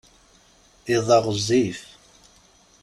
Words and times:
Iḍ-a 0.95 1.17
ɣezzif. 1.25 1.79